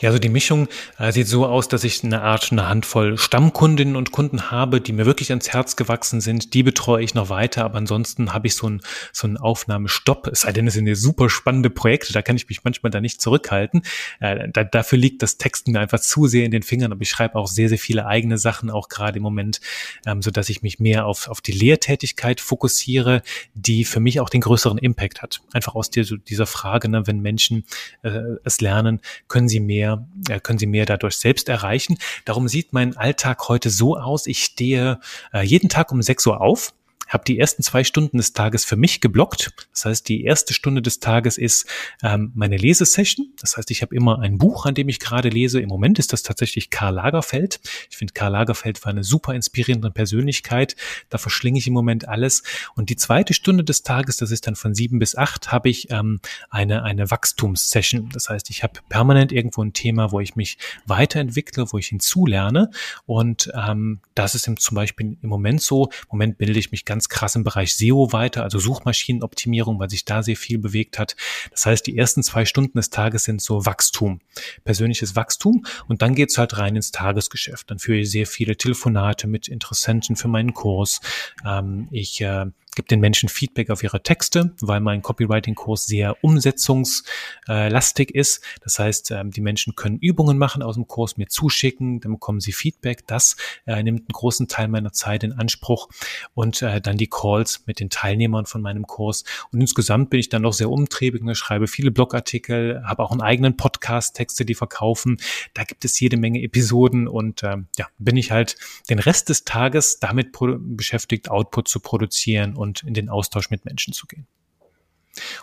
[0.00, 3.96] Ja, also die Mischung äh, sieht so aus, dass ich eine Art, eine Handvoll Stammkundinnen
[3.96, 6.54] und Kunden habe, die mir wirklich ans Herz gewachsen sind.
[6.54, 8.80] Die betreue ich noch weiter, aber ansonsten habe ich so einen
[9.12, 10.28] so einen Aufnahmestopp.
[10.28, 13.20] Es sei denn, es sind super spannende Projekte, da kann ich mich manchmal da nicht
[13.20, 13.82] zurückhalten.
[14.20, 17.10] Äh, da, dafür liegt das Texten mir einfach zu sehr in den Fingern, aber ich
[17.10, 19.60] schreibe auch sehr, sehr viele eigene Sachen, auch gerade im Moment,
[20.06, 23.22] ähm, so dass ich mich mehr auf, auf die Lehrtätigkeit fokussiere,
[23.54, 25.40] die für mich auch den größeren Impact hat.
[25.52, 27.64] Einfach aus dieser, Frage, ne, wenn Menschen
[28.02, 31.98] äh, es lernen, können sie mehr, äh, können Sie mehr dadurch selbst erreichen.
[32.24, 34.26] Darum sieht mein Alltag heute so aus.
[34.26, 34.98] Ich stehe
[35.32, 36.72] äh, jeden Tag um 6 Uhr auf
[37.08, 39.52] habe die ersten zwei Stunden des Tages für mich geblockt.
[39.72, 41.66] Das heißt, die erste Stunde des Tages ist
[42.02, 43.32] ähm, meine Lesesession.
[43.40, 45.60] Das heißt, ich habe immer ein Buch, an dem ich gerade lese.
[45.60, 47.60] Im Moment ist das tatsächlich Karl Lagerfeld.
[47.90, 50.76] Ich finde Karl Lagerfeld war eine super inspirierende Persönlichkeit.
[51.08, 52.42] Da verschlinge ich im Moment alles.
[52.74, 55.90] Und die zweite Stunde des Tages, das ist dann von sieben bis acht, habe ich
[55.90, 58.10] ähm, eine, eine Wachstumssession.
[58.12, 62.70] Das heißt, ich habe permanent irgendwo ein Thema, wo ich mich weiterentwickle, wo ich hinzulerne.
[63.06, 65.86] Und ähm, das ist im, zum Beispiel im Moment so.
[65.86, 69.88] Im Moment bilde ich mich ganz ganz krass im Bereich SEO weiter, also Suchmaschinenoptimierung, weil
[69.88, 71.14] sich da sehr viel bewegt hat.
[71.52, 74.18] Das heißt, die ersten zwei Stunden des Tages sind so Wachstum,
[74.64, 77.70] persönliches Wachstum und dann geht's halt rein ins Tagesgeschäft.
[77.70, 81.00] Dann führe ich sehr viele Telefonate mit Interessenten für meinen Kurs.
[81.46, 82.46] Ähm, ich äh,
[82.78, 88.40] gebe den Menschen Feedback auf ihre Texte, weil mein Copywriting-Kurs sehr umsetzungslastig ist.
[88.62, 92.38] Das heißt, ähm, die Menschen können Übungen machen aus dem Kurs, mir zuschicken, dann bekommen
[92.38, 93.04] sie Feedback.
[93.08, 93.36] Das
[93.66, 95.88] äh, nimmt einen großen Teil meiner Zeit in Anspruch
[96.34, 99.24] und äh, dann die Calls mit den Teilnehmern von meinem Kurs.
[99.50, 103.22] Und insgesamt bin ich dann noch sehr umtriebig, ne, schreibe viele Blogartikel, habe auch einen
[103.22, 105.16] eigenen Podcast, Texte, die verkaufen.
[105.54, 108.54] Da gibt es jede Menge Episoden und ähm, ja, bin ich halt
[108.88, 110.28] den Rest des Tages damit
[110.60, 114.26] beschäftigt, Output zu produzieren und und in den Austausch mit Menschen zu gehen.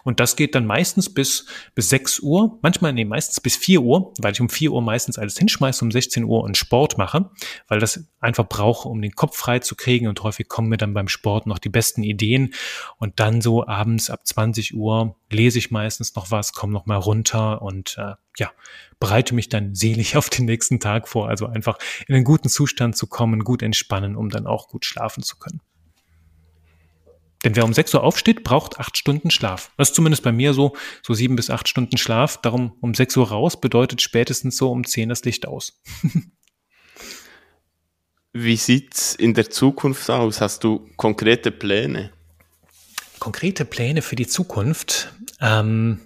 [0.03, 4.13] Und das geht dann meistens bis, bis 6 Uhr, manchmal, nee, meistens bis 4 Uhr,
[4.19, 7.29] weil ich um 4 Uhr meistens alles hinschmeiße, um 16 Uhr einen Sport mache,
[7.67, 10.93] weil das einfach brauche, um den Kopf frei zu kriegen und häufig kommen mir dann
[10.93, 12.53] beim Sport noch die besten Ideen
[12.97, 16.95] und dann so abends ab 20 Uhr lese ich meistens noch was, komme noch mal
[16.95, 18.51] runter und äh, ja,
[18.99, 22.95] bereite mich dann selig auf den nächsten Tag vor, also einfach in einen guten Zustand
[22.95, 25.61] zu kommen, gut entspannen, um dann auch gut schlafen zu können.
[27.45, 29.71] Denn wer um 6 Uhr aufsteht, braucht acht Stunden Schlaf.
[29.77, 32.41] Das ist zumindest bei mir so, so sieben bis acht Stunden Schlaf.
[32.41, 35.79] Darum um 6 Uhr raus bedeutet spätestens so um 10 das Licht aus.
[38.33, 40.41] Wie sieht's in der Zukunft aus?
[40.41, 42.11] Hast du konkrete Pläne?
[43.19, 45.13] Konkrete Pläne für die Zukunft?
[45.39, 46.01] Ähm,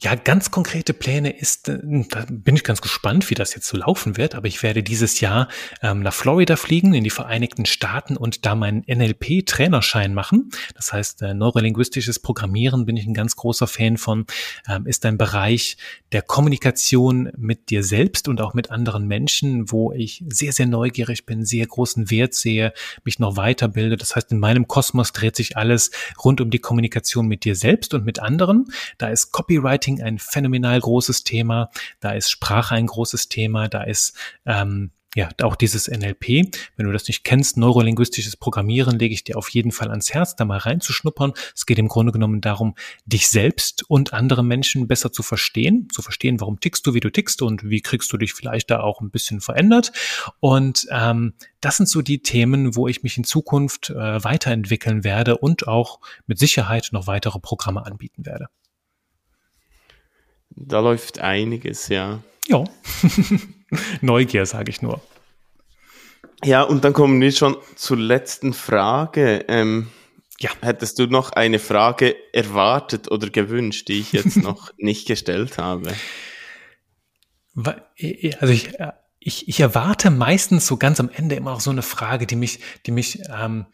[0.00, 1.78] ja, ganz konkrete Pläne ist, äh,
[2.10, 5.20] da bin ich ganz gespannt, wie das jetzt so laufen wird, aber ich werde dieses
[5.20, 5.48] Jahr
[5.82, 10.50] ähm, nach Florida fliegen, in die Vereinigten Staaten und da meinen NLP-Trainerschein machen.
[10.74, 14.26] Das heißt, äh, neurolinguistisches Programmieren bin ich ein ganz großer Fan von,
[14.68, 15.78] ähm, ist ein Bereich
[16.12, 21.24] der Kommunikation mit dir selbst und auch mit anderen Menschen, wo ich sehr, sehr neugierig
[21.24, 23.96] bin, sehr großen Wert sehe, mich noch weiterbilde.
[23.96, 25.90] Das heißt, in meinem Kosmos dreht sich alles
[26.22, 28.66] rund um die Kommunikation mit dir selbst und mit anderen.
[28.98, 31.70] Da ist Copywriting Marketing ein phänomenal großes Thema,
[32.00, 36.54] da ist Sprache ein großes Thema, da ist ähm, ja, auch dieses NLP.
[36.76, 40.36] Wenn du das nicht kennst, neurolinguistisches Programmieren, lege ich dir auf jeden Fall ans Herz,
[40.36, 41.32] da mal reinzuschnuppern.
[41.54, 42.74] Es geht im Grunde genommen darum,
[43.06, 47.10] dich selbst und andere Menschen besser zu verstehen, zu verstehen, warum tickst du, wie du
[47.10, 49.92] tickst und wie kriegst du dich vielleicht da auch ein bisschen verändert.
[50.40, 55.38] Und ähm, das sind so die Themen, wo ich mich in Zukunft äh, weiterentwickeln werde
[55.38, 58.48] und auch mit Sicherheit noch weitere Programme anbieten werde.
[60.56, 62.22] Da läuft einiges, ja.
[62.48, 62.64] Ja.
[64.00, 65.02] Neugier, sage ich nur.
[66.44, 69.44] Ja, und dann kommen wir schon zur letzten Frage.
[69.48, 69.88] Ähm,
[70.38, 70.50] ja.
[70.62, 75.92] Hättest du noch eine Frage erwartet oder gewünscht, die ich jetzt noch nicht gestellt habe?
[77.54, 81.82] Also ich, äh, ich, ich erwarte meistens so ganz am Ende immer auch so eine
[81.82, 83.66] Frage, die mich, die mich ähm,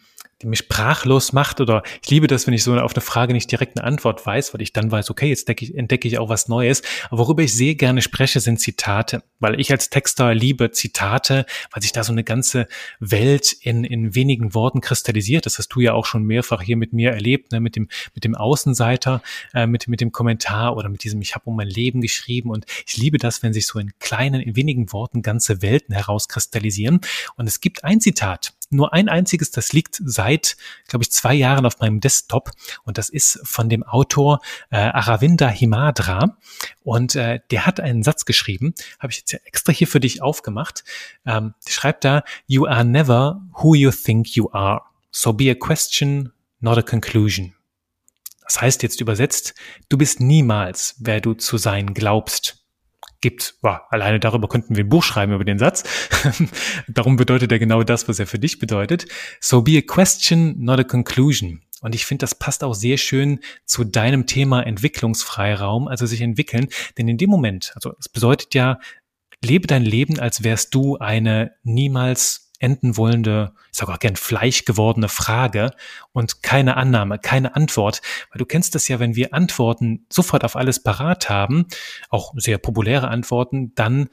[0.43, 3.51] die mich sprachlos macht oder ich liebe das, wenn ich so auf eine Frage nicht
[3.51, 6.49] direkt eine Antwort weiß, weil ich dann weiß, okay, jetzt ich, entdecke ich auch was
[6.49, 6.83] Neues.
[7.09, 11.83] Aber worüber ich sehr gerne spreche, sind Zitate, weil ich als Texter liebe Zitate, weil
[11.83, 12.67] sich da so eine ganze
[12.99, 15.47] Welt in, in wenigen Worten kristallisiert.
[15.47, 17.61] Das hast du ja auch schon mehrfach hier mit mir erlebt, ne?
[17.61, 19.23] mit dem, mit dem Außenseiter,
[19.55, 22.67] äh, mit, mit dem Kommentar oder mit diesem, ich habe um mein Leben geschrieben und
[22.87, 27.01] ich liebe das, wenn sich so in kleinen, in wenigen Worten ganze Welten herauskristallisieren.
[27.37, 30.57] Und es gibt ein Zitat, nur ein einziges, das liegt seit,
[30.89, 32.51] glaube ich, zwei Jahren auf meinem Desktop
[32.85, 36.37] und das ist von dem Autor äh, Aravinda Himadra
[36.83, 40.23] und äh, der hat einen Satz geschrieben, habe ich jetzt ja extra hier für dich
[40.23, 40.85] aufgemacht.
[41.27, 44.83] Ähm, der schreibt da, You are never who you think you are.
[45.11, 47.55] So be a question, not a conclusion.
[48.45, 49.55] Das heißt jetzt übersetzt,
[49.89, 52.62] du bist niemals, wer du zu sein glaubst.
[53.23, 55.85] Gibt, boah, alleine darüber könnten wir ein Buch schreiben über den Satz.
[56.89, 59.07] Darum bedeutet er genau das, was er für dich bedeutet.
[59.41, 61.63] So be a question, not a conclusion.
[61.81, 66.69] Und ich finde, das passt auch sehr schön zu deinem Thema Entwicklungsfreiraum, also sich entwickeln.
[66.99, 68.79] Denn in dem Moment, also es bedeutet ja,
[69.43, 74.65] lebe dein Leben, als wärst du eine niemals enden wollende, ich sage auch gern Fleisch
[74.65, 75.73] gewordene Frage
[76.13, 78.01] und keine Annahme, keine Antwort.
[78.31, 81.67] Weil du kennst das ja, wenn wir Antworten sofort auf alles parat haben,
[82.09, 84.09] auch sehr populäre Antworten, dann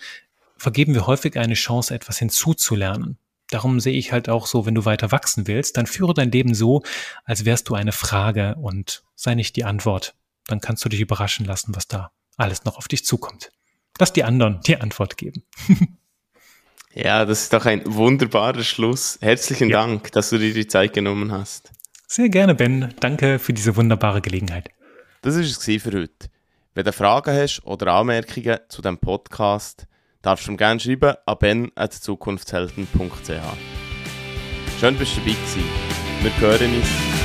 [0.58, 3.18] vergeben wir häufig eine Chance, etwas hinzuzulernen.
[3.50, 6.54] Darum sehe ich halt auch so, wenn du weiter wachsen willst, dann führe dein Leben
[6.54, 6.84] so,
[7.26, 10.16] als wärst du eine Frage und sei nicht die Antwort.
[10.48, 13.52] Dann kannst du dich überraschen lassen, was da alles noch auf dich zukommt.
[14.00, 15.44] Lass die anderen die Antwort geben.
[16.94, 19.20] Ja, das ist doch ein wunderbarer Schluss.
[19.22, 19.82] Herzlichen ja.
[19.82, 21.72] Dank, dass du dir die Zeit genommen hast.
[22.08, 22.94] Sehr gerne, Ben.
[23.00, 24.70] Danke für diese wunderbare Gelegenheit.
[25.22, 26.30] Das war es für heute.
[26.74, 29.86] Wenn du Fragen hast oder Anmerkungen zu dem Podcast,
[30.22, 33.30] darfst du mir gerne schreiben an ben.zukunftshelden.ch.
[34.80, 35.64] Schön, dass du dabei gewesen.
[36.22, 37.19] Wir hören uns